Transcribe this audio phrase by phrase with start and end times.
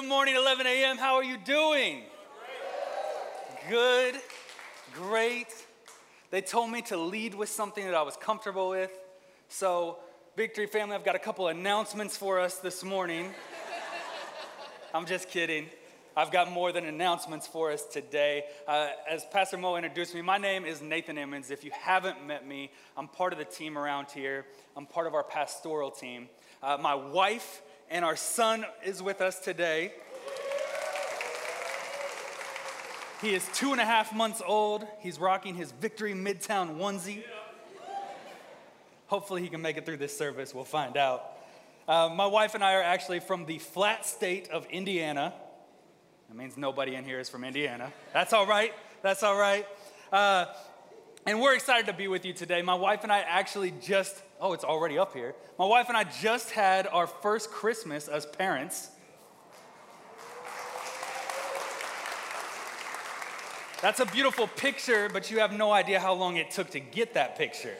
[0.00, 0.96] Good morning, 11 a.m.
[0.96, 2.04] How are you doing?
[3.68, 4.14] Good,
[4.94, 5.48] great.
[6.30, 8.90] They told me to lead with something that I was comfortable with.
[9.50, 9.98] So,
[10.38, 13.28] Victory family, I've got a couple announcements for us this morning.
[14.94, 15.66] I'm just kidding.
[16.16, 18.44] I've got more than announcements for us today.
[18.66, 21.50] Uh, as Pastor Mo introduced me, my name is Nathan Emmons.
[21.50, 24.46] If you haven't met me, I'm part of the team around here.
[24.78, 26.30] I'm part of our pastoral team.
[26.62, 27.60] Uh, my wife
[27.90, 29.92] and our son is with us today.
[33.20, 34.86] He is two and a half months old.
[35.00, 37.22] He's rocking his Victory Midtown onesie.
[39.08, 40.54] Hopefully, he can make it through this service.
[40.54, 41.24] We'll find out.
[41.88, 45.34] Uh, my wife and I are actually from the flat state of Indiana.
[46.28, 47.92] That means nobody in here is from Indiana.
[48.14, 48.72] That's all right.
[49.02, 49.66] That's all right.
[50.12, 50.46] Uh,
[51.26, 52.62] and we're excited to be with you today.
[52.62, 55.34] My wife and I actually just, oh, it's already up here.
[55.58, 58.90] My wife and I just had our first Christmas as parents.
[63.82, 67.14] That's a beautiful picture, but you have no idea how long it took to get
[67.14, 67.76] that picture.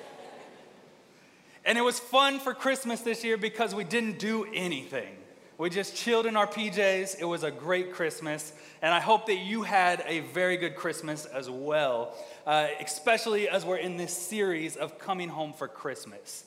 [1.65, 5.15] And it was fun for Christmas this year because we didn't do anything.
[5.59, 7.21] We just chilled in our PJs.
[7.21, 8.55] It was a great Christmas.
[8.81, 13.67] And I hope that you had a very good Christmas as well, uh, especially as
[13.67, 16.45] we're in this series of coming home for Christmas.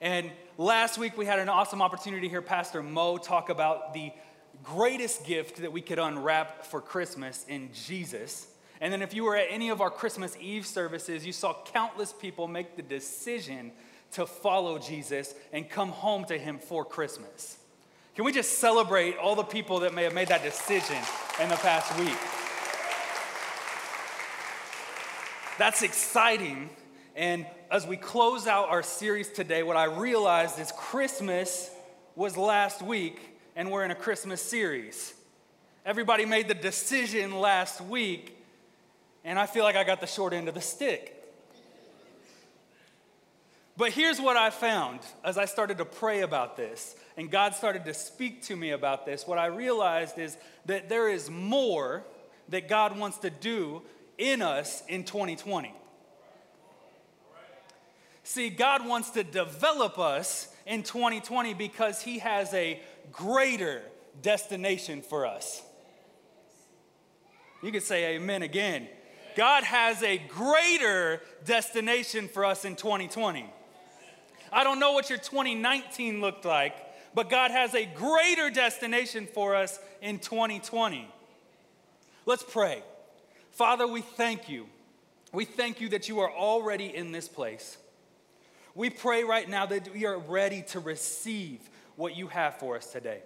[0.00, 4.12] And last week we had an awesome opportunity to hear Pastor Mo talk about the
[4.62, 8.46] greatest gift that we could unwrap for Christmas in Jesus.
[8.80, 12.14] And then if you were at any of our Christmas Eve services, you saw countless
[12.14, 13.72] people make the decision
[14.12, 17.58] to follow Jesus and come home to him for Christmas.
[18.14, 20.96] Can we just celebrate all the people that may have made that decision
[21.42, 22.16] in the past week?
[25.58, 26.70] That's exciting.
[27.14, 31.70] And as we close out our series today, what I realized is Christmas
[32.16, 33.20] was last week,
[33.54, 35.14] and we're in a Christmas series.
[35.86, 38.36] Everybody made the decision last week,
[39.24, 41.16] and I feel like I got the short end of the stick.
[43.76, 47.84] But here's what I found as I started to pray about this and God started
[47.84, 49.26] to speak to me about this.
[49.26, 50.36] What I realized is
[50.66, 52.02] that there is more
[52.48, 53.82] that God wants to do
[54.18, 55.74] in us in 2020.
[58.30, 62.80] See, God wants to develop us in 2020 because He has a
[63.10, 63.82] greater
[64.22, 65.60] destination for us.
[67.60, 68.86] You could say amen again.
[69.36, 73.52] God has a greater destination for us in 2020.
[74.52, 76.76] I don't know what your 2019 looked like,
[77.12, 81.08] but God has a greater destination for us in 2020.
[82.26, 82.84] Let's pray.
[83.50, 84.66] Father, we thank you.
[85.32, 87.76] We thank you that you are already in this place.
[88.80, 91.60] We pray right now that we are ready to receive
[91.96, 93.20] what you have for us today.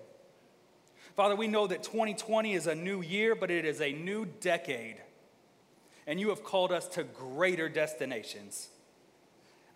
[1.15, 4.97] Father, we know that 2020 is a new year, but it is a new decade.
[6.09, 8.69] And you have called us to greater destinations.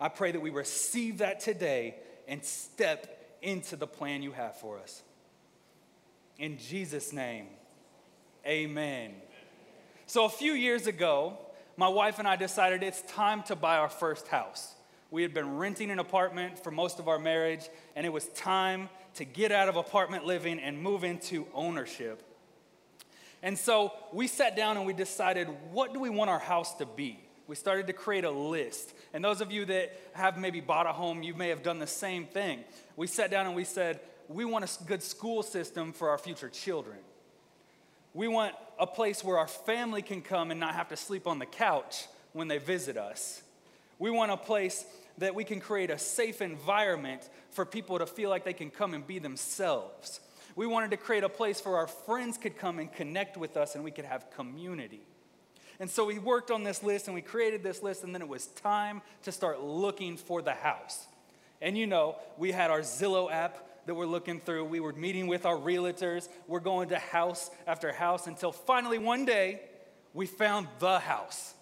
[0.01, 1.95] I pray that we receive that today
[2.27, 5.03] and step into the plan you have for us.
[6.41, 7.47] In Jesus' name,
[8.45, 9.15] amen.
[10.07, 11.39] So, a few years ago,
[11.77, 14.75] my wife and I decided it's time to buy our first house.
[15.11, 18.89] We had been renting an apartment for most of our marriage, and it was time
[19.15, 22.23] to get out of apartment living and move into ownership.
[23.43, 26.87] And so we sat down and we decided what do we want our house to
[26.87, 27.21] be?
[27.47, 28.93] We started to create a list.
[29.15, 31.87] And those of you that have maybe bought a home, you may have done the
[31.87, 32.65] same thing.
[32.97, 36.51] We sat down and we said, we want a good school system for our future
[36.51, 36.99] children.
[38.13, 41.39] We want a place where our family can come and not have to sleep on
[41.39, 43.43] the couch when they visit us.
[43.99, 44.85] We want a place
[45.19, 48.95] that we can create a safe environment for people to feel like they can come
[48.95, 50.21] and be themselves.
[50.55, 53.75] We wanted to create a place where our friends could come and connect with us
[53.75, 55.03] and we could have community.
[55.81, 58.29] And so we worked on this list and we created this list, and then it
[58.29, 61.07] was time to start looking for the house.
[61.61, 64.65] And you know, we had our Zillow app that we're looking through.
[64.65, 66.29] We were meeting with our realtors.
[66.47, 69.61] We're going to house after house until finally one day
[70.13, 71.55] we found the house.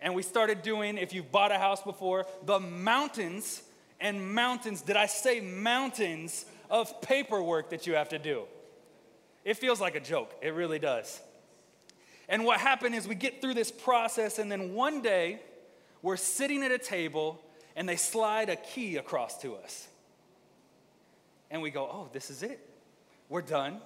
[0.00, 3.62] And we started doing, if you've bought a house before, the mountains
[4.00, 8.44] and mountains, did I say mountains of paperwork that you have to do?
[9.44, 10.34] It feels like a joke.
[10.40, 11.20] It really does.
[12.28, 15.40] And what happened is we get through this process, and then one day
[16.02, 17.42] we're sitting at a table
[17.74, 19.88] and they slide a key across to us.
[21.50, 22.60] And we go, oh, this is it.
[23.28, 23.80] We're done.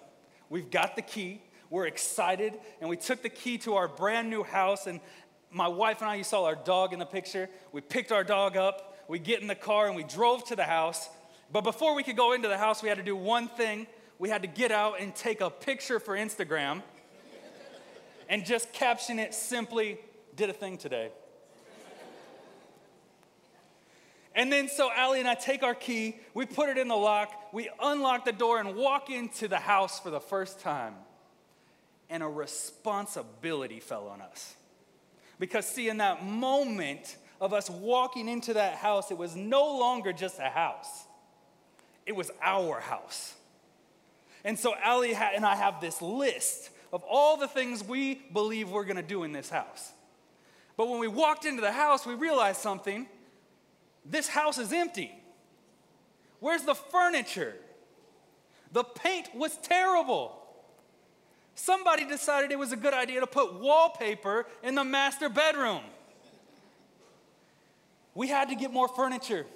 [0.48, 1.42] We've got the key.
[1.70, 2.54] We're excited.
[2.80, 4.86] And we took the key to our brand new house.
[4.86, 5.00] And
[5.52, 7.48] my wife and I, you saw our dog in the picture.
[7.72, 9.04] We picked our dog up.
[9.08, 11.08] We get in the car and we drove to the house.
[11.52, 13.86] But before we could go into the house, we had to do one thing
[14.18, 16.80] we had to get out and take a picture for Instagram
[18.28, 19.98] and just caption it simply,
[20.36, 21.10] did a thing today.
[24.34, 27.32] And then so Allie and I take our key, we put it in the lock,
[27.52, 30.94] we unlock the door and walk into the house for the first time.
[32.08, 34.54] And a responsibility fell on us.
[35.42, 40.12] Because, see, in that moment of us walking into that house, it was no longer
[40.12, 41.04] just a house,
[42.06, 43.34] it was our house.
[44.44, 48.84] And so Allie and I have this list of all the things we believe we're
[48.84, 49.90] gonna do in this house.
[50.76, 53.08] But when we walked into the house, we realized something
[54.06, 55.10] this house is empty.
[56.38, 57.56] Where's the furniture?
[58.70, 60.40] The paint was terrible.
[61.54, 65.82] Somebody decided it was a good idea to put wallpaper in the master bedroom.
[68.14, 69.46] We had to get more furniture.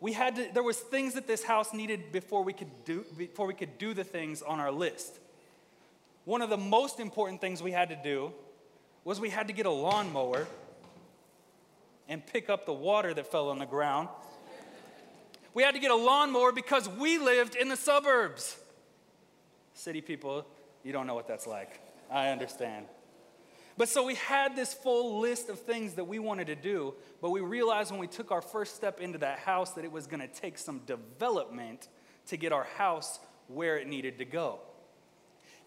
[0.00, 3.46] We had to, there was things that this house needed before we could do before
[3.46, 5.18] we could do the things on our list.
[6.24, 8.32] One of the most important things we had to do
[9.04, 10.46] was we had to get a lawnmower
[12.08, 14.08] and pick up the water that fell on the ground.
[15.54, 18.56] We had to get a lawnmower because we lived in the suburbs.
[19.74, 20.44] City people,
[20.86, 21.80] you don't know what that's like.
[22.10, 22.86] I understand.
[23.76, 27.30] But so we had this full list of things that we wanted to do, but
[27.30, 30.20] we realized when we took our first step into that house that it was going
[30.20, 31.88] to take some development
[32.28, 33.18] to get our house
[33.48, 34.60] where it needed to go.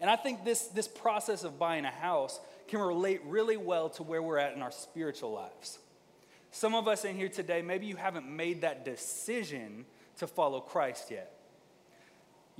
[0.00, 4.02] And I think this, this process of buying a house can relate really well to
[4.02, 5.78] where we're at in our spiritual lives.
[6.50, 9.84] Some of us in here today, maybe you haven't made that decision
[10.16, 11.39] to follow Christ yet.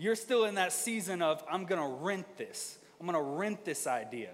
[0.01, 4.31] You're still in that season of, I'm gonna rent this, I'm gonna rent this idea.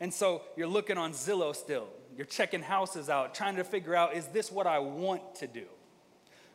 [0.00, 1.86] And so you're looking on Zillow still,
[2.16, 5.66] you're checking houses out, trying to figure out, is this what I want to do?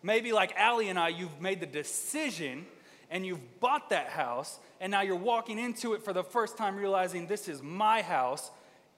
[0.03, 2.65] Maybe like Allie and I, you've made the decision
[3.09, 6.75] and you've bought that house, and now you're walking into it for the first time,
[6.75, 8.51] realizing this is my house,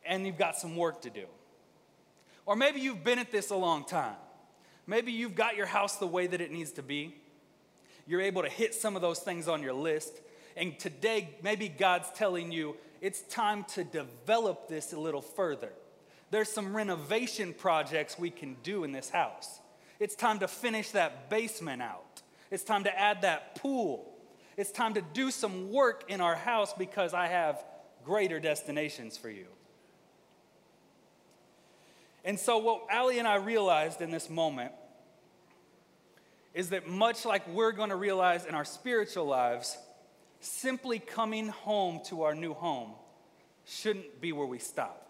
[0.07, 1.25] and you've got some work to do.
[2.47, 4.15] Or maybe you've been at this a long time.
[4.87, 7.13] Maybe you've got your house the way that it needs to be.
[8.07, 10.21] You're able to hit some of those things on your list.
[10.55, 15.71] And today, maybe God's telling you it's time to develop this a little further.
[16.31, 19.59] There's some renovation projects we can do in this house.
[19.99, 22.21] It's time to finish that basement out.
[22.51, 24.13] It's time to add that pool.
[24.55, 27.63] It's time to do some work in our house because I have
[28.03, 29.47] greater destinations for you.
[32.25, 34.73] And so, what Allie and I realized in this moment
[36.57, 39.77] is that much like we're going to realize in our spiritual lives,
[40.39, 42.91] simply coming home to our new home
[43.65, 45.09] shouldn't be where we stop.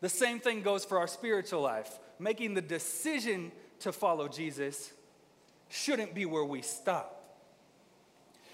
[0.00, 1.98] The same thing goes for our spiritual life.
[2.18, 4.92] Making the decision to follow Jesus
[5.68, 7.22] shouldn't be where we stop.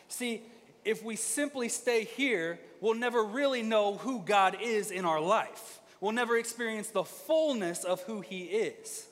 [0.09, 0.43] See,
[0.85, 5.81] if we simply stay here, we'll never really know who God is in our life
[6.01, 9.07] We'll never experience the fullness of who he is.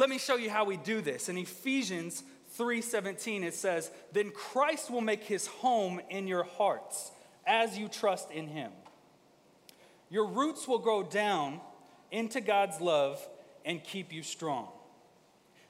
[0.00, 1.28] Let me show you how we do this.
[1.28, 2.24] In Ephesians
[2.56, 7.12] 3:17 it says, "Then Christ will make his home in your hearts
[7.44, 8.72] as you trust in him.
[10.08, 11.60] Your roots will grow down
[12.10, 13.28] into God's love
[13.62, 14.72] and keep you strong."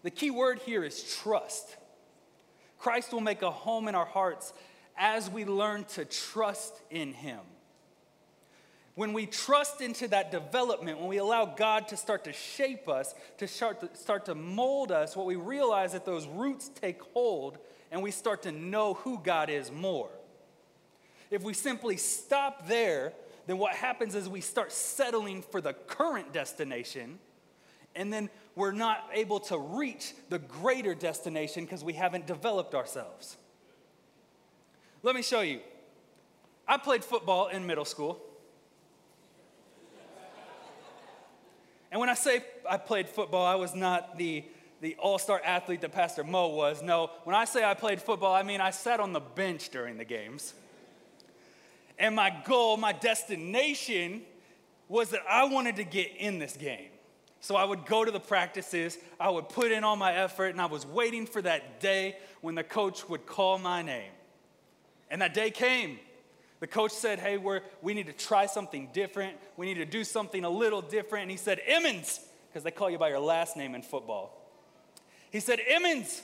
[0.02, 1.76] The key word here is trust.
[2.78, 4.52] Christ will make a home in our hearts
[4.96, 7.40] as we learn to trust in him.
[9.00, 13.14] When we trust into that development, when we allow God to start to shape us,
[13.38, 17.56] to start to, start to mold us, what we realize that those roots take hold
[17.90, 20.10] and we start to know who God is more.
[21.30, 23.14] If we simply stop there,
[23.46, 27.20] then what happens is we start settling for the current destination,
[27.96, 33.38] and then we're not able to reach the greater destination because we haven't developed ourselves.
[35.02, 35.60] Let me show you.
[36.68, 38.26] I played football in middle school.
[41.90, 44.44] And when I say I played football, I was not the,
[44.80, 46.82] the all star athlete that Pastor Mo was.
[46.82, 49.98] No, when I say I played football, I mean I sat on the bench during
[49.98, 50.54] the games.
[51.98, 54.22] And my goal, my destination
[54.88, 56.88] was that I wanted to get in this game.
[57.40, 60.60] So I would go to the practices, I would put in all my effort, and
[60.60, 64.10] I was waiting for that day when the coach would call my name.
[65.10, 65.98] And that day came.
[66.60, 69.36] The coach said, Hey, we're, we need to try something different.
[69.56, 71.22] We need to do something a little different.
[71.22, 74.36] And he said, Emmons, because they call you by your last name in football.
[75.30, 76.22] He said, Emmons,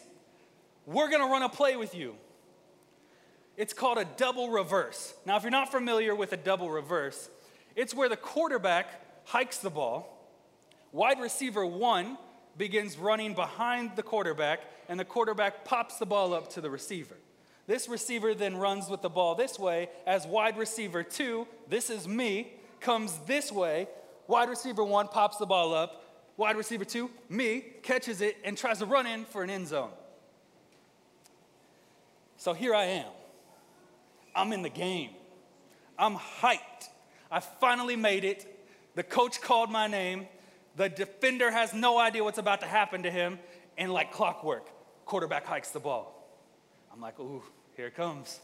[0.84, 2.14] we're going to run a play with you.
[3.56, 5.14] It's called a double reverse.
[5.24, 7.30] Now, if you're not familiar with a double reverse,
[7.74, 8.88] it's where the quarterback
[9.24, 10.12] hikes the ball,
[10.92, 12.18] wide receiver one
[12.58, 17.16] begins running behind the quarterback, and the quarterback pops the ball up to the receiver.
[17.66, 22.06] This receiver then runs with the ball this way as wide receiver two, this is
[22.06, 23.88] me, comes this way.
[24.28, 26.04] Wide receiver one pops the ball up.
[26.36, 29.90] Wide receiver two, me, catches it and tries to run in for an end zone.
[32.36, 33.10] So here I am.
[34.34, 35.10] I'm in the game.
[35.98, 36.90] I'm hyped.
[37.30, 38.46] I finally made it.
[38.94, 40.28] The coach called my name.
[40.76, 43.38] The defender has no idea what's about to happen to him.
[43.78, 44.68] And like clockwork,
[45.06, 46.15] quarterback hikes the ball.
[46.96, 47.42] I'm like, ooh,
[47.76, 48.40] here it comes.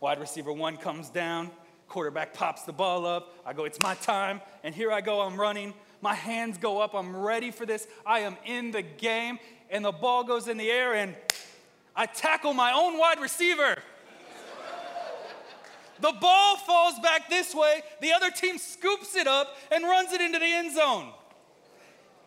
[0.00, 1.50] Wide receiver one comes down.
[1.86, 3.34] Quarterback pops the ball up.
[3.44, 4.40] I go, it's my time.
[4.64, 5.74] And here I go, I'm running.
[6.00, 6.94] My hands go up.
[6.94, 7.86] I'm ready for this.
[8.06, 9.38] I am in the game.
[9.68, 11.14] And the ball goes in the air, and
[11.94, 13.76] I tackle my own wide receiver.
[16.00, 17.82] The ball falls back this way.
[18.00, 21.10] The other team scoops it up and runs it into the end zone.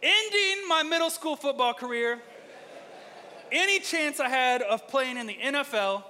[0.04, 2.22] Ending my middle school football career,
[3.54, 6.04] any chance I had of playing in the NFL,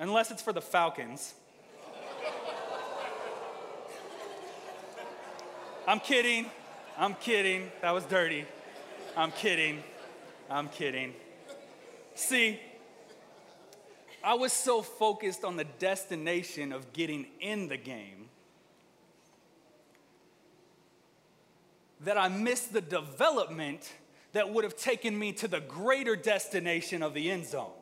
[0.00, 1.34] unless it's for the Falcons.
[5.86, 6.46] I'm kidding.
[6.98, 7.70] I'm kidding.
[7.82, 8.44] That was dirty.
[9.16, 9.82] I'm kidding.
[10.50, 11.14] I'm kidding.
[12.14, 12.58] See,
[14.24, 18.28] I was so focused on the destination of getting in the game
[22.00, 23.92] that I missed the development
[24.38, 27.72] that would have taken me to the greater destination of the end zone.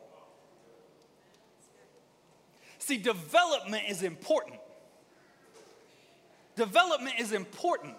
[2.79, 4.59] See, development is important.
[6.55, 7.93] Development is important.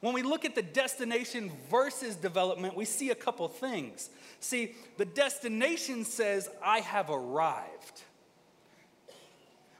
[0.00, 4.10] When we look at the destination versus development, we see a couple things.
[4.40, 8.02] See, the destination says, I have arrived.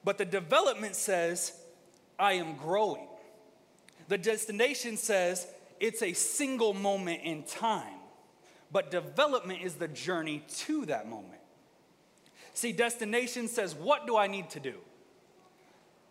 [0.04, 1.52] But the development says,
[2.20, 3.08] I am growing.
[4.06, 5.48] The destination says,
[5.80, 7.95] it's a single moment in time.
[8.72, 11.40] But development is the journey to that moment.
[12.54, 14.74] See, destination says, What do I need to do?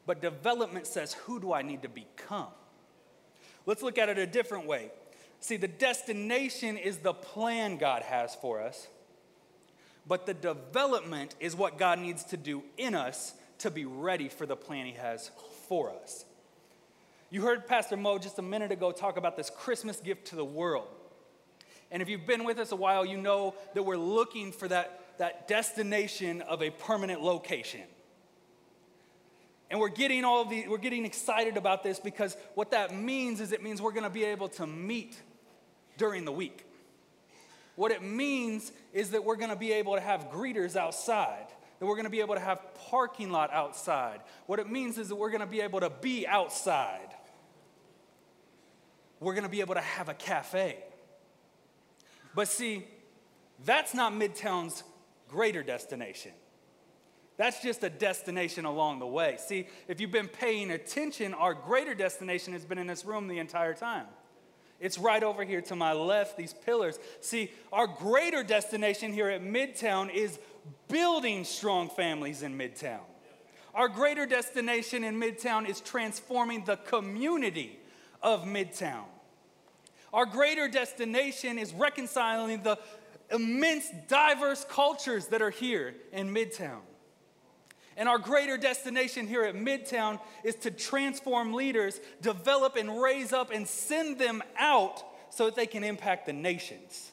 [0.05, 2.47] But development says, Who do I need to become?
[3.65, 4.91] Let's look at it a different way.
[5.39, 8.87] See, the destination is the plan God has for us,
[10.07, 14.45] but the development is what God needs to do in us to be ready for
[14.45, 15.31] the plan He has
[15.67, 16.25] for us.
[17.31, 20.45] You heard Pastor Mo just a minute ago talk about this Christmas gift to the
[20.45, 20.87] world.
[21.95, 24.99] And if you've been with us a while, you know that we're looking for that,
[25.17, 27.83] that destination of a permanent location.
[29.71, 33.39] And we're getting all of the, we're getting excited about this because what that means
[33.39, 35.15] is it means we're going to be able to meet
[35.97, 36.65] during the week.
[37.77, 41.47] What it means is that we're going to be able to have greeters outside,
[41.79, 42.59] that we're going to be able to have
[42.89, 44.19] parking lot outside.
[44.47, 47.15] What it means is that we're going to be able to be outside.
[49.21, 50.83] We're going to be able to have a cafe.
[52.35, 52.85] But see,
[53.63, 54.83] that's not Midtown's
[55.29, 56.33] greater destination.
[57.37, 59.37] That's just a destination along the way.
[59.39, 63.39] See, if you've been paying attention, our greater destination has been in this room the
[63.39, 64.05] entire time.
[64.79, 66.99] It's right over here to my left, these pillars.
[67.21, 70.37] See, our greater destination here at Midtown is
[70.89, 72.99] building strong families in Midtown.
[73.73, 77.79] Our greater destination in Midtown is transforming the community
[78.21, 79.05] of Midtown.
[80.15, 82.79] Our greater destination is reconciling the
[83.29, 86.79] immense, diverse cultures that are here in Midtown.
[87.97, 93.51] And our greater destination here at Midtown is to transform leaders, develop and raise up,
[93.51, 97.11] and send them out so that they can impact the nations.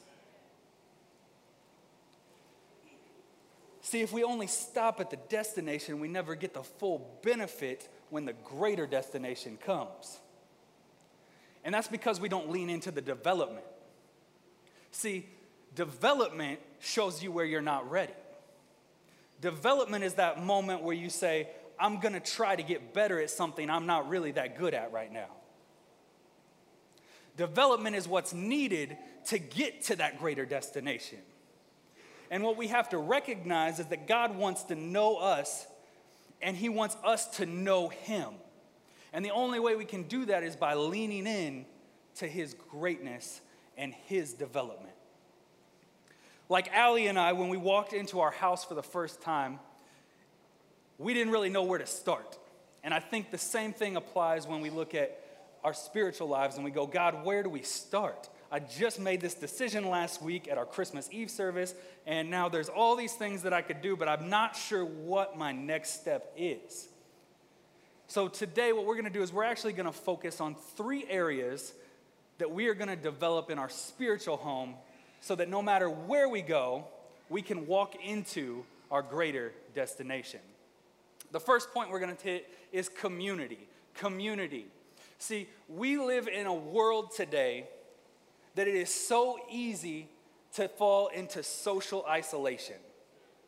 [3.81, 8.23] See, if we only stop at the destination, we never get the full benefit when
[8.23, 10.19] the greater destination comes.
[11.63, 13.65] And that's because we don't lean into the development.
[14.91, 15.27] See,
[15.75, 18.13] development shows you where you're not ready.
[19.41, 23.69] Development is that moment where you say, I'm gonna try to get better at something
[23.69, 25.29] I'm not really that good at right now.
[27.35, 31.19] Development is what's needed to get to that greater destination.
[32.29, 35.65] And what we have to recognize is that God wants to know us
[36.41, 38.33] and He wants us to know Him.
[39.13, 41.65] And the only way we can do that is by leaning in
[42.15, 43.41] to His greatness
[43.77, 44.95] and His development.
[46.49, 49.59] Like Allie and I, when we walked into our house for the first time,
[50.97, 52.37] we didn't really know where to start.
[52.83, 55.19] And I think the same thing applies when we look at
[55.63, 58.29] our spiritual lives and we go, God, where do we start?
[58.51, 61.73] I just made this decision last week at our Christmas Eve service,
[62.05, 65.37] and now there's all these things that I could do, but I'm not sure what
[65.37, 66.89] my next step is.
[68.13, 71.73] So, today, what we're gonna do is we're actually gonna focus on three areas
[72.37, 74.75] that we are gonna develop in our spiritual home
[75.19, 76.85] so that no matter where we go,
[77.27, 80.41] we can walk into our greater destination.
[81.31, 83.67] The first point we're going to hit is community.
[83.95, 84.67] Community.
[85.17, 87.67] See, we live in a world today
[88.53, 90.07] that it is so easy
[90.53, 92.77] to fall into social isolation.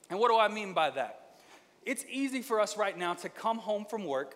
[0.09, 1.37] And what do I mean by that?
[1.85, 4.35] It's easy for us right now to come home from work,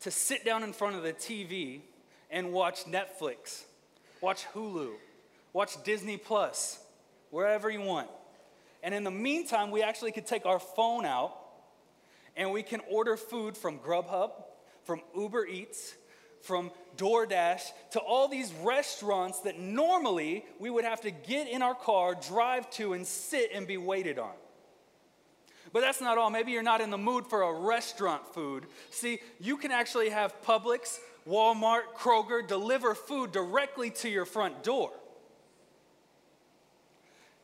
[0.00, 1.80] to sit down in front of the TV
[2.30, 3.64] and watch Netflix,
[4.20, 4.92] watch Hulu,
[5.52, 6.78] watch Disney Plus,
[7.30, 8.08] wherever you want.
[8.82, 11.36] And in the meantime, we actually could take our phone out
[12.36, 14.32] and we can order food from Grubhub,
[14.84, 15.94] from Uber Eats,
[16.42, 17.62] from DoorDash
[17.92, 22.70] to all these restaurants that normally we would have to get in our car, drive
[22.72, 24.34] to, and sit and be waited on.
[25.76, 26.30] But that's not all.
[26.30, 28.64] Maybe you're not in the mood for a restaurant food.
[28.88, 34.90] See, you can actually have Publix, Walmart, Kroger deliver food directly to your front door.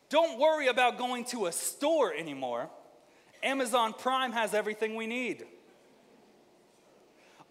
[0.09, 2.71] Don't worry about going to a store anymore.
[3.43, 5.45] Amazon Prime has everything we need.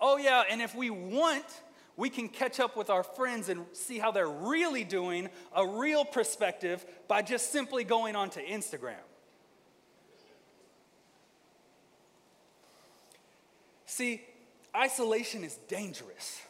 [0.01, 1.47] Oh, yeah, and if we want,
[1.97, 6.05] we can catch up with our friends and see how they're really doing, a real
[6.05, 8.97] perspective, by just simply going onto Instagram.
[13.93, 14.23] See,
[14.75, 16.41] isolation is dangerous.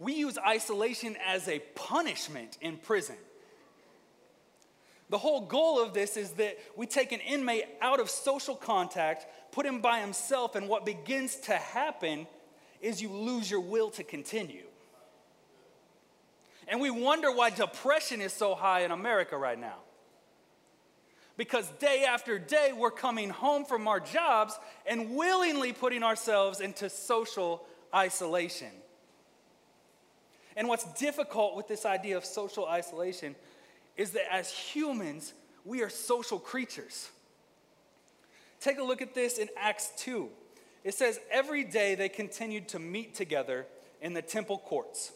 [0.00, 3.14] We use isolation as a punishment in prison.
[5.08, 9.26] The whole goal of this is that we take an inmate out of social contact,
[9.52, 12.26] put him by himself, and what begins to happen
[12.80, 14.66] is you lose your will to continue.
[16.66, 19.76] And we wonder why depression is so high in America right now.
[21.38, 26.90] Because day after day, we're coming home from our jobs and willingly putting ourselves into
[26.90, 28.72] social isolation.
[30.56, 33.36] And what's difficult with this idea of social isolation
[33.96, 35.32] is that as humans,
[35.64, 37.08] we are social creatures.
[38.60, 40.28] Take a look at this in Acts 2.
[40.82, 43.66] It says, Every day they continued to meet together
[44.02, 45.12] in the temple courts.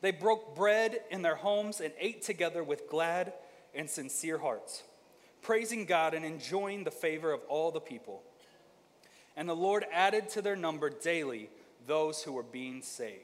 [0.00, 3.34] They broke bread in their homes and ate together with glad
[3.74, 4.84] and sincere hearts,
[5.48, 8.22] praising God and enjoying the favor of all the people.
[9.34, 11.48] And the Lord added to their number daily
[11.86, 13.22] those who were being saved.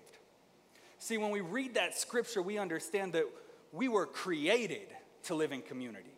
[0.98, 3.26] See, when we read that scripture, we understand that
[3.72, 4.88] we were created
[5.24, 6.16] to live in community.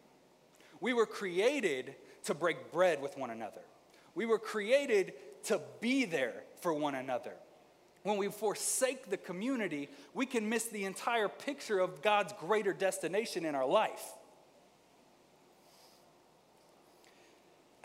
[0.80, 3.62] We were created to break bread with one another.
[4.14, 5.12] We were created
[5.46, 7.34] to be there for one another.
[8.04, 13.44] When we forsake the community, we can miss the entire picture of God's greater destination
[13.44, 14.15] in our life.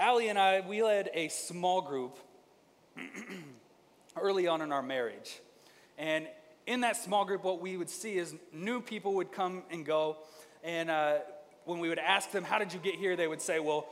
[0.02, 2.18] Allie and I, we led a small group
[4.20, 5.40] early on in our marriage.
[5.96, 6.28] And
[6.66, 10.18] in that small group, what we would see is new people would come and go.
[10.64, 11.20] And uh,
[11.66, 13.16] when we would ask them, How did you get here?
[13.16, 13.86] they would say, Well,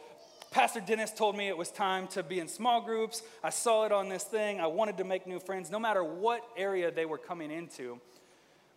[0.49, 3.21] Pastor Dennis told me it was time to be in small groups.
[3.43, 4.59] I saw it on this thing.
[4.59, 5.69] I wanted to make new friends.
[5.69, 7.99] No matter what area they were coming into,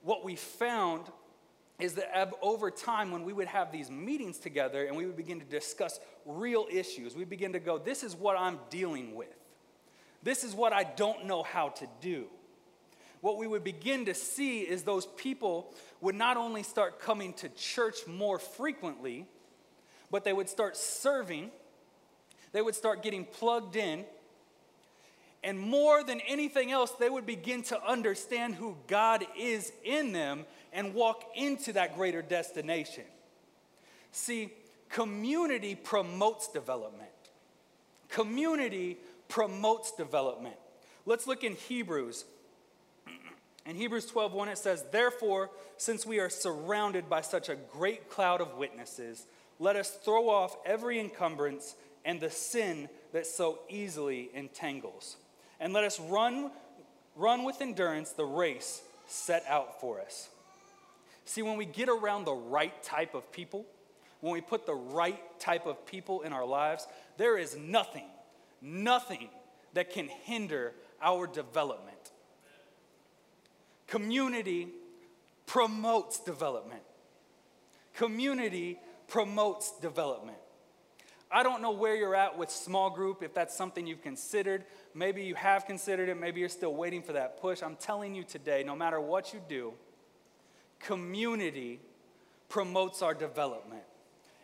[0.03, 1.07] what we found
[1.83, 5.41] is that over time, when we would have these meetings together and we would begin
[5.41, 9.35] to discuss real issues, we begin to go, This is what I'm dealing with.
[10.23, 12.27] This is what I don't know how to do
[13.23, 17.49] what we would begin to see is those people would not only start coming to
[17.51, 19.27] church more frequently,
[20.11, 21.53] but they would start serving,
[22.51, 24.05] they would start getting plugged in,
[25.45, 30.45] and more than anything else, they would begin to understand who God is in them
[30.73, 33.05] and walk into that greater destination.
[34.13, 34.53] See,
[34.89, 37.11] community promotes development.
[38.09, 40.57] Community promotes development.
[41.07, 42.25] Let's look in Hebrews
[43.65, 48.11] in Hebrews 12, 1, it says, Therefore, since we are surrounded by such a great
[48.11, 49.27] cloud of witnesses,
[49.59, 55.17] let us throw off every encumbrance and the sin that so easily entangles.
[55.63, 56.51] And let us run,
[57.15, 60.29] run with endurance the race set out for us.
[61.25, 63.65] See, when we get around the right type of people,
[64.21, 68.07] when we put the right type of people in our lives, there is nothing,
[68.61, 69.29] nothing
[69.75, 72.11] that can hinder our development.
[73.87, 74.67] Community
[75.47, 76.83] promotes development.
[77.95, 80.39] Community promotes development.
[81.33, 84.65] I don't know where you're at with small group, if that's something you've considered.
[84.95, 87.63] Maybe you have considered it, maybe you're still waiting for that push.
[87.63, 89.73] I'm telling you today, no matter what you do,
[90.79, 91.81] community
[92.49, 93.83] promotes our development.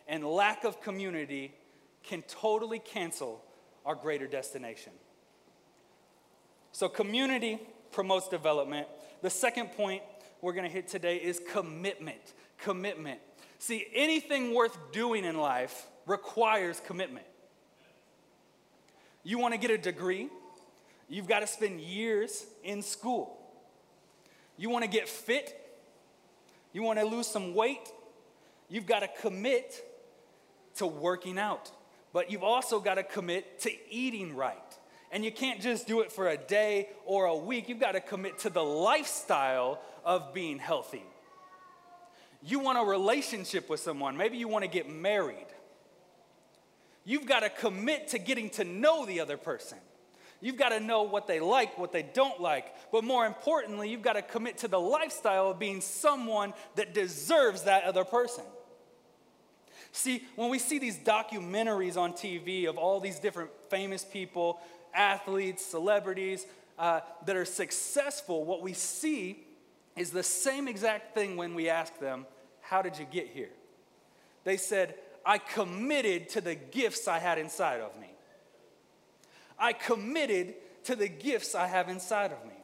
[0.07, 1.53] And lack of community
[2.01, 3.43] can totally cancel
[3.85, 4.93] our greater destination.
[6.71, 7.59] So, community
[7.91, 8.87] promotes development.
[9.21, 10.01] The second point
[10.41, 12.33] we're to hit today is commitment.
[12.57, 13.19] Commitment.
[13.59, 17.25] See, anything worth doing in life requires commitment.
[19.23, 20.29] You want to get a degree,
[21.07, 23.37] you've got to spend years in school.
[24.57, 25.55] You want to get fit,
[26.73, 27.91] you want to lose some weight,
[28.69, 29.85] you've got to commit
[30.77, 31.71] to working out.
[32.11, 34.57] But you've also got to commit to eating right.
[35.11, 37.69] And you can't just do it for a day or a week.
[37.69, 41.03] You've got to commit to the lifestyle of being healthy.
[42.41, 45.45] You want a relationship with someone, maybe you want to get married.
[47.09, 49.79] You've got to commit to getting to know the other person.
[50.41, 52.71] You've got to know what they like, what they don't like.
[52.91, 57.63] But more importantly, you've got to commit to the lifestyle of being someone that deserves
[57.63, 58.43] that other person.
[59.91, 64.61] See, when we see these documentaries on TV of all these different famous people,
[64.93, 66.45] athletes, celebrities
[66.77, 69.47] uh, that are successful, what we see
[69.97, 72.27] is the same exact thing when we ask them,
[72.61, 73.49] How did you get here?
[74.43, 74.93] They said,
[75.25, 78.09] I committed to the gifts I had inside of me.
[79.57, 80.55] I committed
[80.85, 82.55] to the gifts I have inside of me.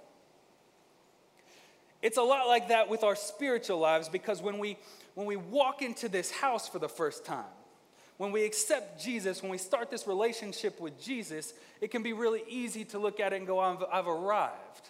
[2.01, 4.77] It's a lot like that with our spiritual lives because when we,
[5.15, 7.45] when we walk into this house for the first time,
[8.17, 12.43] when we accept Jesus, when we start this relationship with Jesus, it can be really
[12.47, 14.89] easy to look at it and go, I've, I've arrived.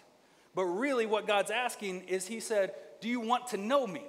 [0.54, 4.04] But really, what God's asking is, He said, Do you want to know me?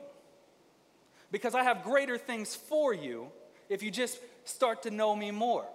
[1.32, 3.32] Because I have greater things for you
[3.70, 5.66] if you just start to know me more.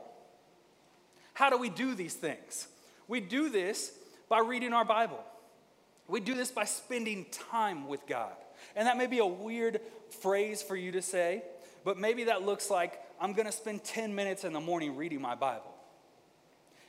[1.35, 2.69] How do we do these things?
[3.09, 3.93] We do this
[4.29, 5.23] by reading our Bible.
[6.09, 8.33] We do this by spending time with God.
[8.77, 9.81] And that may be a weird
[10.21, 11.43] phrase for you to say,
[11.85, 15.21] but maybe that looks like I'm going to spend 10 minutes in the morning reading
[15.21, 15.73] my Bible.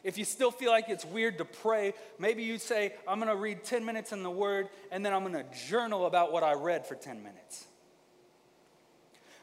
[0.03, 3.37] If you still feel like it's weird to pray, maybe you say, I'm going to
[3.37, 6.53] read 10 minutes in the Word and then I'm going to journal about what I
[6.53, 7.65] read for 10 minutes.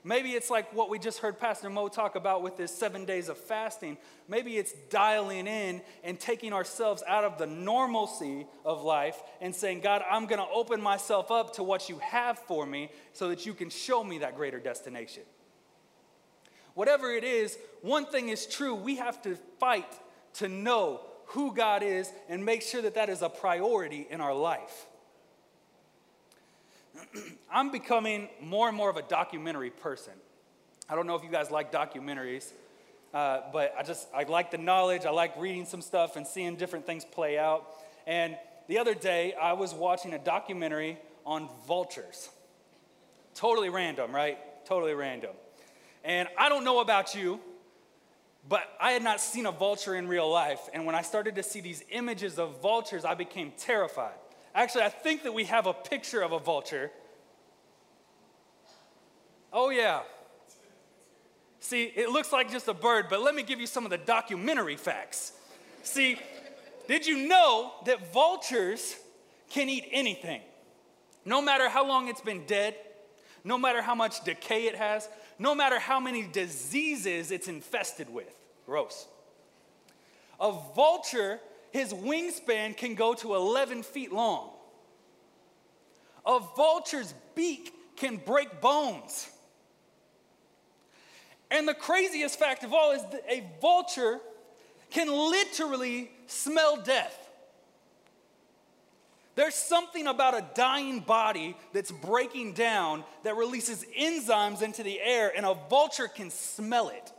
[0.02, 3.28] Maybe it's like what we just heard Pastor Mo talk about with this seven days
[3.28, 3.98] of fasting.
[4.28, 9.80] Maybe it's dialing in and taking ourselves out of the normalcy of life and saying,
[9.80, 13.44] God, I'm going to open myself up to what you have for me so that
[13.44, 15.24] you can show me that greater destination.
[16.74, 19.92] Whatever it is, one thing is true we have to fight
[20.34, 24.34] to know who God is and make sure that that is a priority in our
[24.34, 24.86] life.
[27.52, 30.12] I'm becoming more and more of a documentary person.
[30.88, 32.52] I don't know if you guys like documentaries,
[33.14, 35.04] uh, but I just I like the knowledge.
[35.04, 37.66] I like reading some stuff and seeing different things play out.
[38.06, 38.36] And
[38.68, 42.30] the other day, I was watching a documentary on vultures.
[43.34, 44.38] Totally random, right?
[44.64, 45.32] Totally random.
[46.04, 47.40] And I don't know about you,
[48.48, 50.60] but I had not seen a vulture in real life.
[50.72, 54.18] And when I started to see these images of vultures, I became terrified.
[54.54, 56.90] Actually, I think that we have a picture of a vulture.
[59.52, 60.00] Oh, yeah.
[61.60, 63.98] See, it looks like just a bird, but let me give you some of the
[63.98, 65.32] documentary facts.
[65.82, 66.18] See,
[66.88, 68.96] did you know that vultures
[69.50, 70.40] can eat anything?
[71.24, 72.74] No matter how long it's been dead,
[73.44, 75.08] no matter how much decay it has,
[75.38, 78.34] no matter how many diseases it's infested with.
[78.66, 79.06] Gross.
[80.40, 81.40] A vulture
[81.72, 84.50] his wingspan can go to 11 feet long.
[86.26, 89.28] A vulture's beak can break bones.
[91.50, 94.20] And the craziest fact of all is that a vulture
[94.90, 97.16] can literally smell death.
[99.36, 105.32] There's something about a dying body that's breaking down that releases enzymes into the air,
[105.34, 107.12] and a vulture can smell it.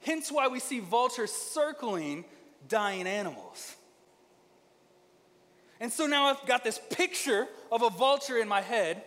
[0.00, 2.24] Hence why we see vultures circling
[2.68, 3.76] dying animals.
[5.80, 9.02] And so now I've got this picture of a vulture in my head,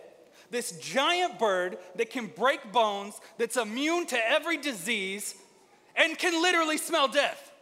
[0.50, 5.34] this giant bird that can break bones, that's immune to every disease,
[5.96, 7.52] and can literally smell death.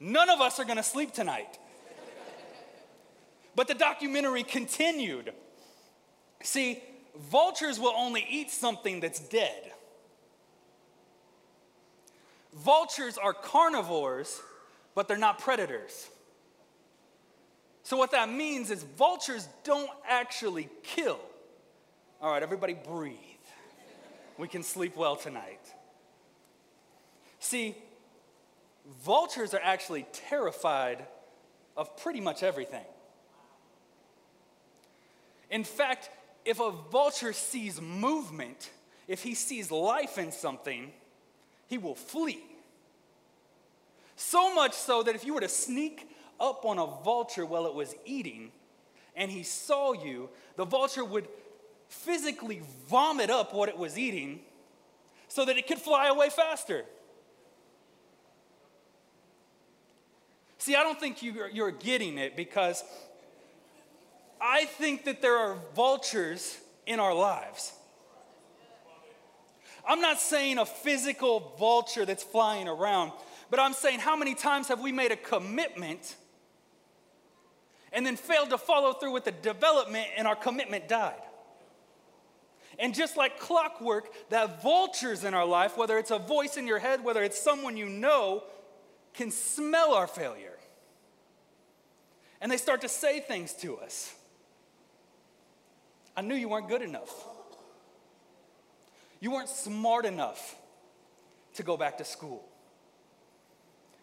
[0.00, 1.58] None of us are gonna sleep tonight.
[3.54, 5.32] but the documentary continued.
[6.42, 6.82] See,
[7.16, 9.72] vultures will only eat something that's dead.
[12.54, 14.40] Vultures are carnivores,
[14.94, 16.08] but they're not predators.
[17.82, 21.20] So, what that means is vultures don't actually kill.
[22.20, 23.16] All right, everybody breathe.
[24.38, 25.60] We can sleep well tonight.
[27.40, 27.74] See,
[29.02, 31.04] vultures are actually terrified
[31.76, 32.84] of pretty much everything.
[35.50, 36.10] In fact,
[36.44, 38.70] if a vulture sees movement,
[39.08, 40.92] if he sees life in something,
[41.68, 42.42] he will flee.
[44.20, 46.06] So much so that if you were to sneak
[46.38, 48.52] up on a vulture while it was eating
[49.16, 51.26] and he saw you, the vulture would
[51.88, 54.40] physically vomit up what it was eating,
[55.28, 56.84] so that it could fly away faster.
[60.58, 62.84] See, I don't think you, you're getting it because
[64.38, 67.72] I think that there are vultures in our lives.
[69.88, 73.12] I'm not saying a physical vulture that's flying around,
[73.50, 76.16] but I'm saying how many times have we made a commitment
[77.92, 81.20] and then failed to follow through with the development and our commitment died?
[82.78, 86.78] And just like clockwork, that vultures in our life, whether it's a voice in your
[86.78, 88.44] head, whether it's someone you know,
[89.12, 90.56] can smell our failure.
[92.40, 94.14] And they start to say things to us.
[96.16, 97.12] I knew you weren't good enough.
[99.20, 100.56] You weren't smart enough
[101.54, 102.49] to go back to school.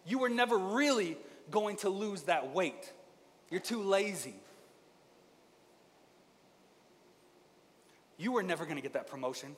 [0.08, 1.18] You were never really
[1.50, 2.92] going to lose that weight.
[3.50, 4.34] You're too lazy.
[8.16, 9.54] You were never going to get that promotion.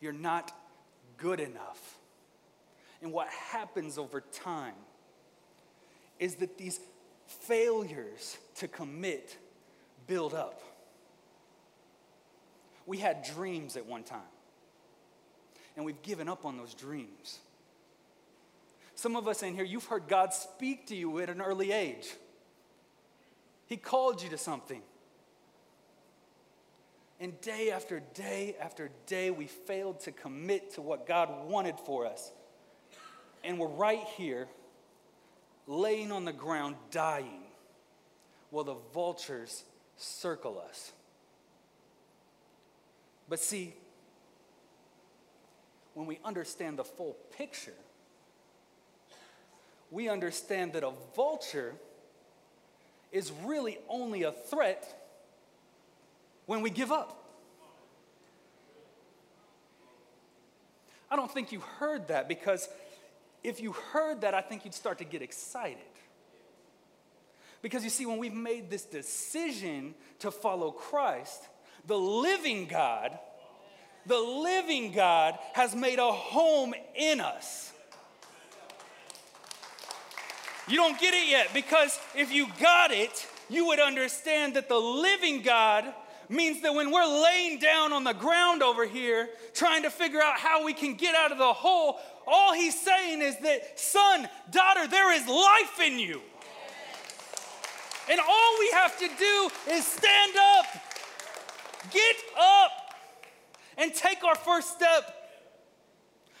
[0.00, 0.52] You're not
[1.18, 1.98] good enough.
[3.02, 4.74] And what happens over time
[6.18, 6.80] is that these
[7.26, 9.36] failures to commit
[10.06, 10.62] build up.
[12.86, 14.20] We had dreams at one time,
[15.76, 17.38] and we've given up on those dreams.
[19.00, 22.06] Some of us in here, you've heard God speak to you at an early age.
[23.64, 24.82] He called you to something.
[27.18, 32.04] And day after day after day, we failed to commit to what God wanted for
[32.04, 32.30] us.
[33.42, 34.48] And we're right here,
[35.66, 37.44] laying on the ground, dying,
[38.50, 39.64] while the vultures
[39.96, 40.92] circle us.
[43.30, 43.72] But see,
[45.94, 47.72] when we understand the full picture,
[49.90, 51.74] we understand that a vulture
[53.12, 54.96] is really only a threat
[56.46, 57.16] when we give up.
[61.10, 62.68] I don't think you heard that because
[63.42, 65.78] if you heard that, I think you'd start to get excited.
[67.62, 71.42] Because you see, when we've made this decision to follow Christ,
[71.86, 73.18] the living God,
[74.06, 77.72] the living God has made a home in us.
[80.70, 84.78] You don't get it yet because if you got it, you would understand that the
[84.78, 85.92] living God
[86.28, 90.38] means that when we're laying down on the ground over here trying to figure out
[90.38, 94.86] how we can get out of the hole, all he's saying is that, son, daughter,
[94.86, 96.20] there is life in you.
[98.08, 100.66] And all we have to do is stand up,
[101.90, 102.70] get up,
[103.76, 105.16] and take our first step.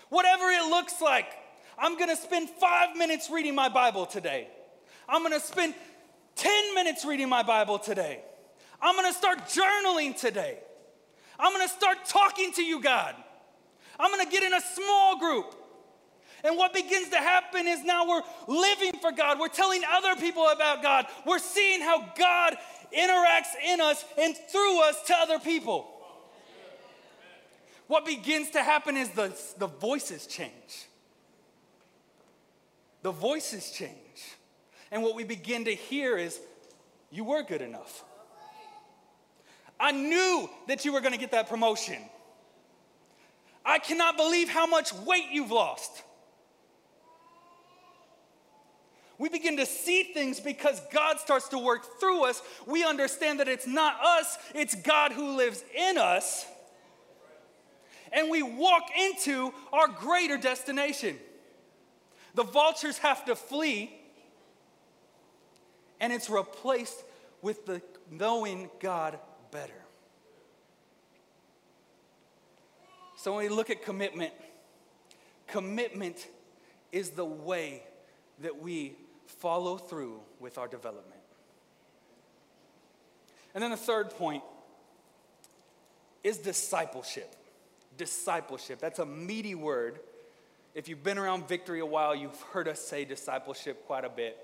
[0.08, 1.26] Whatever it looks like,
[1.80, 4.48] I'm gonna spend five minutes reading my Bible today.
[5.08, 5.74] I'm gonna spend
[6.36, 8.20] 10 minutes reading my Bible today.
[8.82, 10.58] I'm gonna start journaling today.
[11.38, 13.14] I'm gonna start talking to you, God.
[13.98, 15.54] I'm gonna get in a small group.
[16.44, 19.38] And what begins to happen is now we're living for God.
[19.38, 21.06] We're telling other people about God.
[21.26, 22.56] We're seeing how God
[22.96, 25.86] interacts in us and through us to other people.
[27.86, 30.86] What begins to happen is the, the voices change.
[33.02, 33.90] The voices change.
[34.90, 36.38] And what we begin to hear is,
[37.10, 38.04] you were good enough.
[39.78, 41.98] I knew that you were going to get that promotion.
[43.64, 46.02] I cannot believe how much weight you've lost.
[49.18, 52.42] We begin to see things because God starts to work through us.
[52.66, 56.46] We understand that it's not us, it's God who lives in us.
[58.12, 61.18] And we walk into our greater destination.
[62.34, 63.92] The vultures have to flee,
[66.00, 67.02] and it's replaced
[67.42, 69.18] with the knowing God
[69.50, 69.72] better.
[73.16, 74.32] So when we look at commitment,
[75.46, 76.26] commitment
[76.92, 77.82] is the way
[78.40, 78.94] that we
[79.26, 81.20] follow through with our development.
[83.54, 84.42] And then the third point
[86.22, 87.34] is discipleship.
[87.96, 88.78] Discipleship.
[88.78, 90.00] That's a meaty word.
[90.74, 94.36] If you've been around Victory a while, you've heard us say discipleship quite a bit.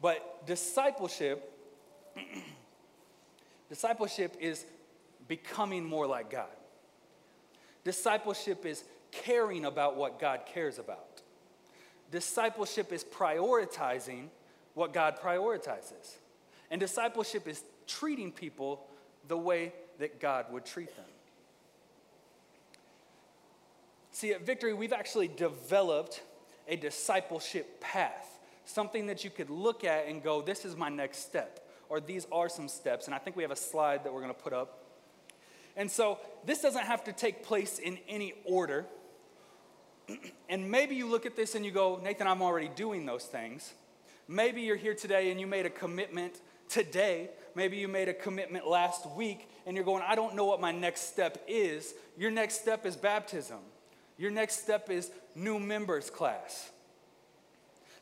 [0.00, 1.48] But discipleship
[3.72, 4.66] Discipleship is
[5.28, 6.44] becoming more like God.
[7.84, 11.22] Discipleship is caring about what God cares about.
[12.10, 14.26] Discipleship is prioritizing
[14.74, 16.18] what God prioritizes.
[16.70, 18.86] And discipleship is treating people
[19.26, 21.06] the way that God would treat them.
[24.22, 26.22] See, at Victory, we've actually developed
[26.68, 31.26] a discipleship path, something that you could look at and go, this is my next
[31.26, 33.06] step or these are some steps.
[33.06, 34.84] And I think we have a slide that we're going to put up.
[35.76, 38.86] And so this doesn't have to take place in any order.
[40.48, 43.72] and maybe you look at this and you go, Nathan, I'm already doing those things.
[44.28, 47.30] Maybe you're here today and you made a commitment today.
[47.56, 50.70] Maybe you made a commitment last week and you're going, I don't know what my
[50.70, 51.92] next step is.
[52.16, 53.58] Your next step is baptism.
[54.18, 56.70] Your next step is new members class.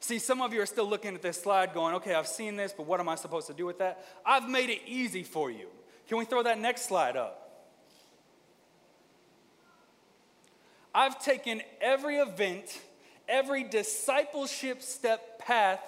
[0.01, 2.73] See, some of you are still looking at this slide going, okay, I've seen this,
[2.75, 4.05] but what am I supposed to do with that?
[4.25, 5.67] I've made it easy for you.
[6.09, 7.37] Can we throw that next slide up?
[10.95, 12.81] I've taken every event,
[13.29, 15.81] every discipleship step path,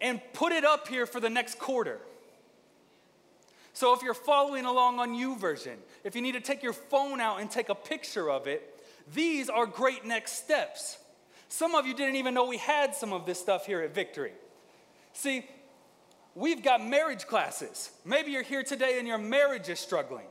[0.00, 1.98] and put it up here for the next quarter.
[3.74, 7.40] So if you're following along on YouVersion, if you need to take your phone out
[7.40, 8.73] and take a picture of it,
[9.12, 10.98] these are great next steps.
[11.48, 14.32] Some of you didn't even know we had some of this stuff here at Victory.
[15.12, 15.46] See,
[16.34, 17.90] we've got marriage classes.
[18.04, 20.26] Maybe you're here today and your marriage is struggling.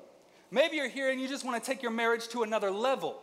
[0.52, 3.22] Maybe you're here and you just want to take your marriage to another level.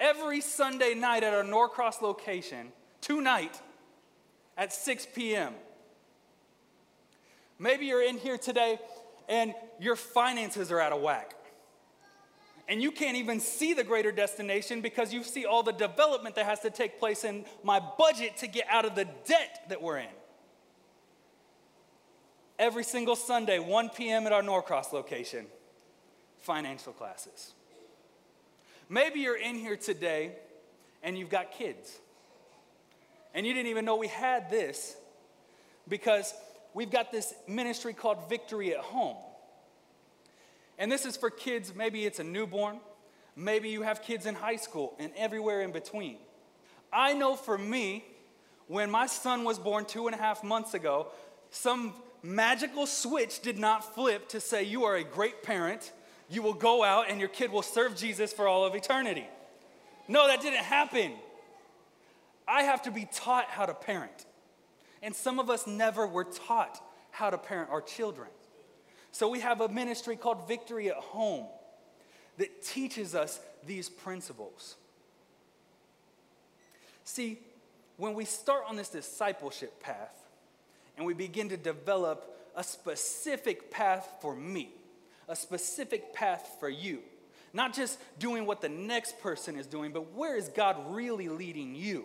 [0.00, 3.60] Every Sunday night at our Norcross location, tonight
[4.56, 5.54] at 6 p.m.
[7.58, 8.78] Maybe you're in here today
[9.28, 11.34] and your finances are out of whack
[12.68, 16.44] and you can't even see the greater destination because you see all the development that
[16.44, 19.98] has to take place in my budget to get out of the debt that we're
[19.98, 20.08] in.
[22.58, 24.26] Every single Sunday, 1 p.m.
[24.26, 25.46] at our Norcross location,
[26.40, 27.54] financial classes.
[28.90, 30.32] Maybe you're in here today
[31.02, 31.98] and you've got kids.
[33.32, 34.94] And you didn't even know we had this
[35.88, 36.34] because
[36.74, 39.16] we've got this ministry called Victory at Home.
[40.78, 42.78] And this is for kids, maybe it's a newborn,
[43.34, 46.16] maybe you have kids in high school, and everywhere in between.
[46.92, 48.04] I know for me,
[48.68, 51.08] when my son was born two and a half months ago,
[51.50, 55.92] some magical switch did not flip to say, You are a great parent.
[56.30, 59.26] You will go out and your kid will serve Jesus for all of eternity.
[60.08, 61.12] No, that didn't happen.
[62.46, 64.26] I have to be taught how to parent.
[65.02, 68.28] And some of us never were taught how to parent our children.
[69.12, 71.46] So we have a ministry called Victory at Home
[72.36, 74.76] that teaches us these principles.
[77.04, 77.38] See,
[77.96, 80.14] when we start on this discipleship path
[80.96, 84.70] and we begin to develop a specific path for me,
[85.28, 87.00] a specific path for you,
[87.52, 91.74] not just doing what the next person is doing, but where is God really leading
[91.74, 92.04] you?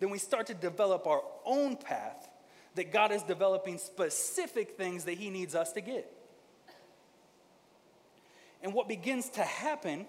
[0.00, 2.28] Then we start to develop our own path
[2.76, 6.10] that God is developing specific things that He needs us to get.
[8.62, 10.06] And what begins to happen,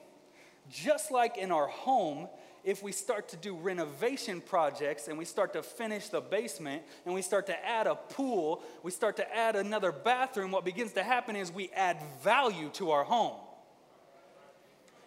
[0.70, 2.28] just like in our home,
[2.64, 7.14] if we start to do renovation projects and we start to finish the basement and
[7.14, 11.04] we start to add a pool, we start to add another bathroom, what begins to
[11.04, 13.38] happen is we add value to our home.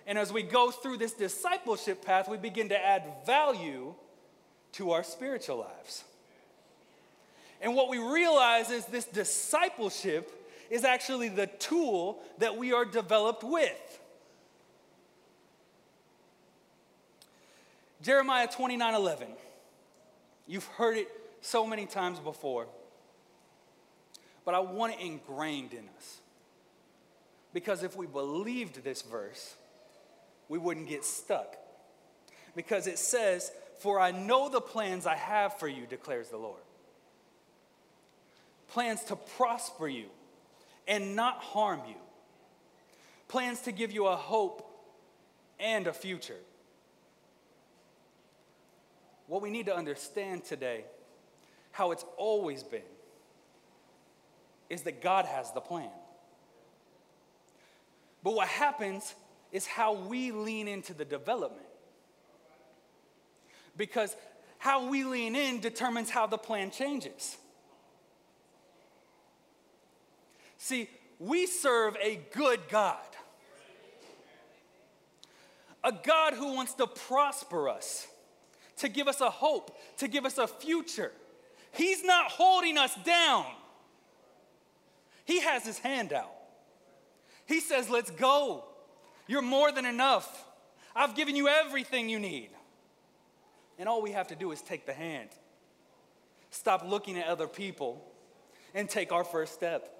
[0.06, 3.94] And as we go through this discipleship path, we begin to add value
[4.72, 6.04] to our spiritual lives.
[7.60, 13.44] And what we realize is this discipleship is actually the tool that we are developed
[13.44, 14.00] with.
[18.02, 19.28] Jeremiah 29 11.
[20.46, 21.08] You've heard it
[21.42, 22.66] so many times before,
[24.44, 26.20] but I want it ingrained in us.
[27.52, 29.54] Because if we believed this verse,
[30.48, 31.56] we wouldn't get stuck.
[32.56, 36.60] Because it says, For I know the plans I have for you, declares the Lord.
[38.70, 40.06] Plans to prosper you
[40.86, 41.96] and not harm you,
[43.28, 44.66] plans to give you a hope
[45.58, 46.38] and a future.
[49.26, 50.84] What we need to understand today,
[51.70, 52.82] how it's always been,
[54.68, 55.90] is that God has the plan.
[58.22, 59.14] But what happens
[59.52, 61.66] is how we lean into the development.
[63.76, 64.14] Because
[64.58, 67.36] how we lean in determines how the plan changes.
[70.62, 72.98] See, we serve a good God.
[75.82, 78.06] A God who wants to prosper us,
[78.76, 81.12] to give us a hope, to give us a future.
[81.72, 83.46] He's not holding us down.
[85.24, 86.30] He has his hand out.
[87.46, 88.66] He says, Let's go.
[89.26, 90.44] You're more than enough.
[90.94, 92.50] I've given you everything you need.
[93.78, 95.30] And all we have to do is take the hand,
[96.50, 98.04] stop looking at other people,
[98.74, 99.96] and take our first step.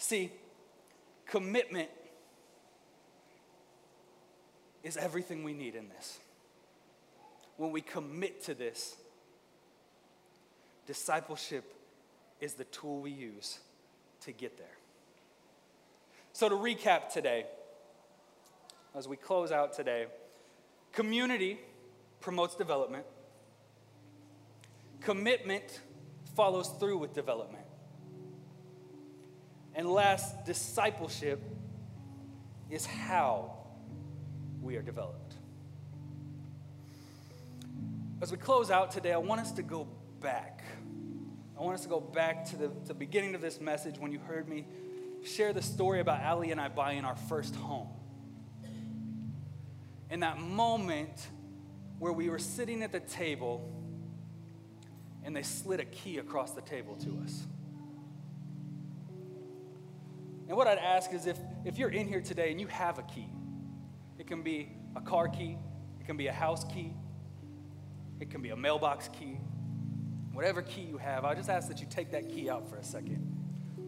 [0.00, 0.32] See,
[1.26, 1.90] commitment
[4.82, 6.18] is everything we need in this.
[7.58, 8.96] When we commit to this,
[10.86, 11.74] discipleship
[12.40, 13.58] is the tool we use
[14.22, 14.78] to get there.
[16.32, 17.44] So, to recap today,
[18.94, 20.06] as we close out today,
[20.92, 21.58] community
[22.22, 23.04] promotes development,
[25.02, 25.80] commitment
[26.34, 27.59] follows through with development.
[29.80, 31.42] And last, discipleship
[32.68, 33.56] is how
[34.60, 35.36] we are developed.
[38.20, 39.88] As we close out today, I want us to go
[40.20, 40.64] back.
[41.58, 44.18] I want us to go back to the, the beginning of this message when you
[44.18, 44.66] heard me
[45.24, 47.88] share the story about Ali and I buying our first home.
[50.10, 51.26] In that moment
[51.98, 53.66] where we were sitting at the table
[55.24, 57.46] and they slid a key across the table to us.
[60.50, 63.02] And what I'd ask is if, if you're in here today and you have a
[63.02, 63.28] key,
[64.18, 65.56] it can be a car key,
[66.00, 66.92] it can be a house key,
[68.18, 69.38] it can be a mailbox key,
[70.32, 72.82] whatever key you have, I just ask that you take that key out for a
[72.82, 73.32] second.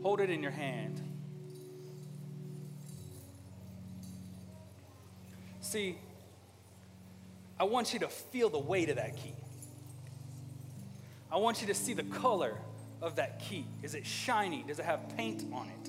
[0.02, 1.02] Hold it in your hand.
[5.58, 5.98] See,
[7.58, 9.34] I want you to feel the weight of that key.
[11.28, 12.56] I want you to see the color
[13.00, 13.66] of that key.
[13.82, 14.62] Is it shiny?
[14.68, 15.81] Does it have paint on it?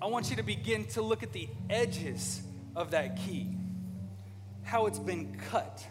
[0.00, 2.42] I want you to begin to look at the edges
[2.76, 3.56] of that key,
[4.62, 5.84] how it's been cut.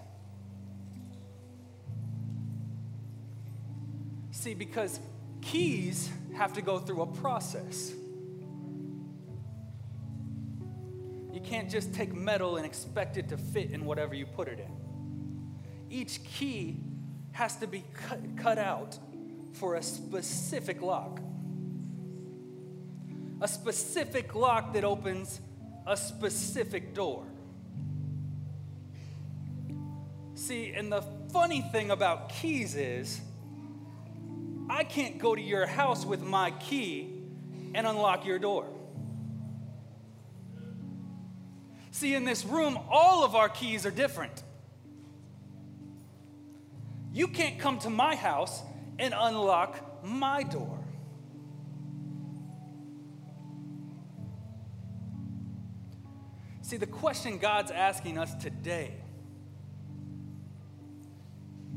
[4.31, 4.99] See, because
[5.41, 7.91] keys have to go through a process.
[11.33, 14.59] You can't just take metal and expect it to fit in whatever you put it
[14.59, 14.71] in.
[15.89, 16.77] Each key
[17.31, 18.97] has to be cut, cut out
[19.53, 21.19] for a specific lock
[23.41, 25.39] a specific lock that opens
[25.85, 27.25] a specific door.
[30.35, 33.19] See, and the funny thing about keys is,
[34.69, 37.13] I can't go to your house with my key
[37.73, 38.65] and unlock your door.
[41.91, 44.43] See, in this room, all of our keys are different.
[47.11, 48.61] You can't come to my house
[48.99, 50.76] and unlock my door.
[56.67, 58.91] See, the question God's asking us today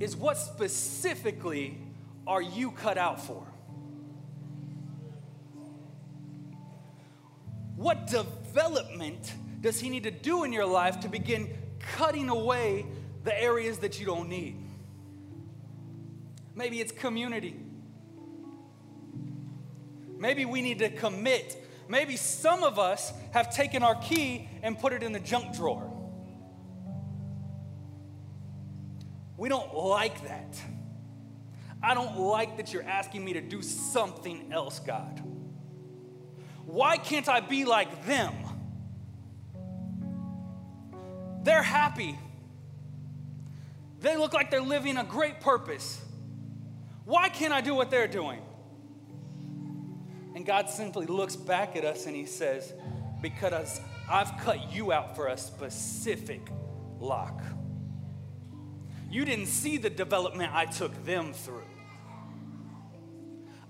[0.00, 1.78] is what specifically
[2.26, 3.46] are you cut out for?
[7.76, 12.84] What development does He need to do in your life to begin cutting away
[13.22, 14.56] the areas that you don't need?
[16.56, 17.54] Maybe it's community.
[20.18, 24.92] Maybe we need to commit Maybe some of us have taken our key and put
[24.92, 25.92] it in the junk drawer.
[29.36, 30.56] We don't like that.
[31.82, 35.20] I don't like that you're asking me to do something else, God.
[36.64, 38.34] Why can't I be like them?
[41.42, 42.16] They're happy.
[43.98, 46.00] They look like they're living a great purpose.
[47.04, 48.42] Why can't I do what they're doing?
[50.34, 52.72] And God simply looks back at us and He says,
[53.20, 56.48] Because I've cut you out for a specific
[56.98, 57.42] lock.
[59.10, 61.64] You didn't see the development I took them through.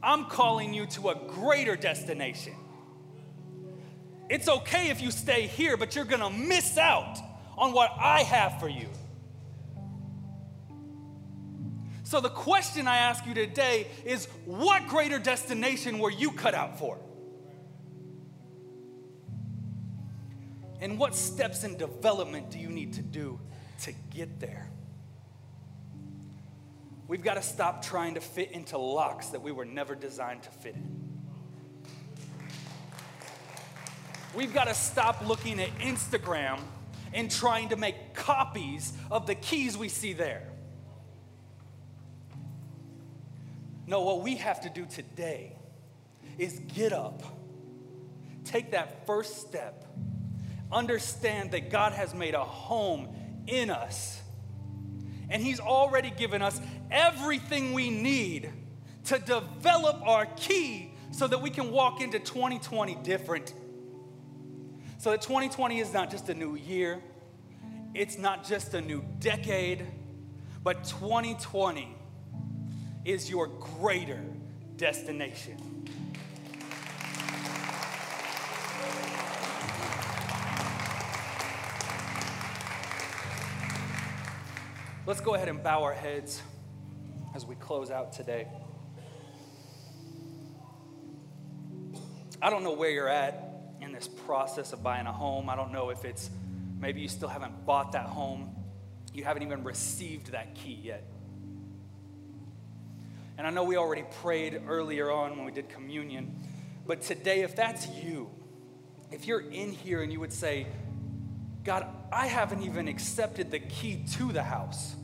[0.02, 2.54] I'm calling you to a greater destination.
[4.28, 7.18] It's okay if you stay here, but you're gonna miss out
[7.58, 8.88] on what I have for you.
[12.10, 16.76] So, the question I ask you today is what greater destination were you cut out
[16.76, 16.98] for?
[20.80, 23.38] And what steps in development do you need to do
[23.82, 24.68] to get there?
[27.06, 30.50] We've got to stop trying to fit into locks that we were never designed to
[30.50, 31.20] fit in.
[34.34, 36.58] We've got to stop looking at Instagram
[37.14, 40.49] and trying to make copies of the keys we see there.
[43.90, 45.56] No, what we have to do today
[46.38, 47.24] is get up,
[48.44, 49.84] take that first step,
[50.70, 53.08] understand that God has made a home
[53.48, 54.20] in us.
[55.28, 58.52] And He's already given us everything we need
[59.06, 63.52] to develop our key so that we can walk into 2020 different.
[64.98, 67.02] So that 2020 is not just a new year,
[67.92, 69.84] it's not just a new decade,
[70.62, 71.96] but 2020
[73.04, 74.22] is your greater
[74.76, 75.56] destination.
[85.06, 86.42] Let's go ahead and bow our heads
[87.34, 88.46] as we close out today.
[92.42, 95.48] I don't know where you're at in this process of buying a home.
[95.48, 96.30] I don't know if it's
[96.78, 98.54] maybe you still haven't bought that home,
[99.12, 101.04] you haven't even received that key yet.
[103.40, 106.36] And I know we already prayed earlier on when we did communion,
[106.86, 108.28] but today, if that's you,
[109.10, 110.66] if you're in here and you would say,
[111.64, 114.94] God, I haven't even accepted the key to the house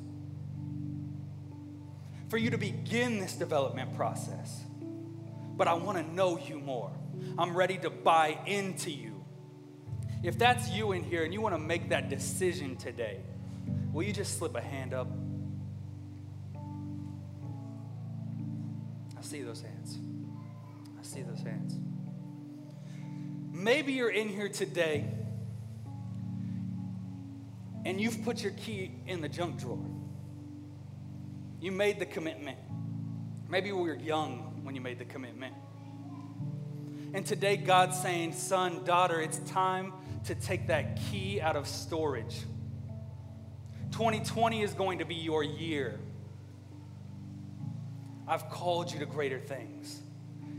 [2.28, 4.61] for you to begin this development process,
[5.57, 6.93] but I want to know you more.
[7.39, 9.24] I'm ready to buy into you.
[10.22, 13.18] If that's you in here and you want to make that decision today,
[13.95, 15.09] will you just slip a hand up?
[19.37, 19.99] See those hands.
[20.99, 21.76] I see those hands.
[23.53, 25.05] Maybe you're in here today
[27.84, 29.78] and you've put your key in the junk drawer.
[31.61, 32.59] You made the commitment.
[33.49, 35.55] Maybe we were young when you made the commitment.
[37.12, 39.93] And today, God's saying, Son, daughter, it's time
[40.24, 42.41] to take that key out of storage.
[43.93, 46.01] 2020 is going to be your year.
[48.29, 50.01] I've called you to greater things.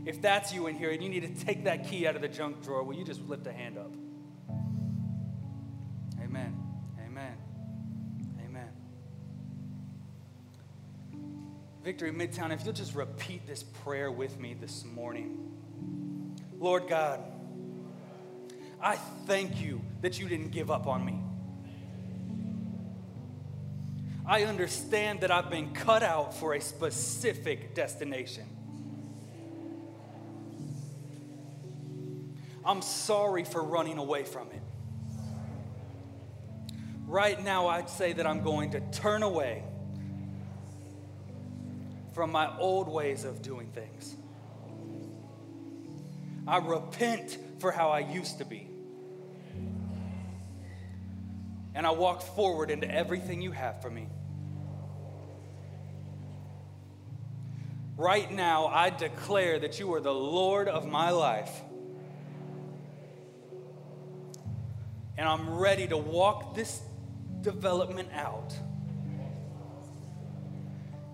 [0.06, 2.28] If that's you in here and you need to take that key out of the
[2.28, 3.92] junk drawer, will you just lift a hand up?
[6.22, 6.56] Amen.
[7.04, 7.36] Amen.
[8.44, 8.70] Amen.
[11.84, 15.44] Victory Midtown, if you'll just repeat this prayer with me this morning.
[16.58, 17.20] Lord God,
[18.80, 18.96] I
[19.26, 21.20] thank you that you didn't give up on me.
[24.28, 28.44] I understand that I've been cut out for a specific destination.
[32.62, 34.60] I'm sorry for running away from it.
[37.06, 39.64] Right now, I'd say that I'm going to turn away
[42.12, 44.14] from my old ways of doing things.
[46.46, 48.68] I repent for how I used to be.
[51.74, 54.08] And I walk forward into everything you have for me.
[57.98, 61.50] Right now, I declare that you are the Lord of my life.
[65.16, 66.80] And I'm ready to walk this
[67.40, 68.54] development out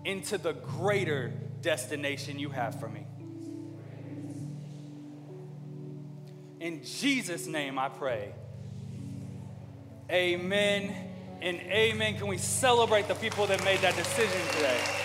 [0.05, 1.33] into the greater
[1.63, 3.07] destination you have for me.
[6.59, 8.31] In Jesus' name I pray.
[10.11, 10.93] Amen
[11.41, 12.17] and amen.
[12.17, 15.04] Can we celebrate the people that made that decision today?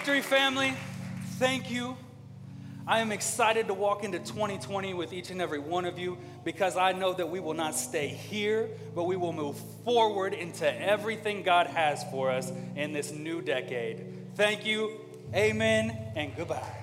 [0.00, 0.72] Victory family,
[1.32, 1.94] thank you.
[2.86, 6.74] I am excited to walk into 2020 with each and every one of you because
[6.78, 11.42] I know that we will not stay here, but we will move forward into everything
[11.42, 14.06] God has for us in this new decade.
[14.36, 14.98] Thank you,
[15.34, 16.79] amen, and goodbye.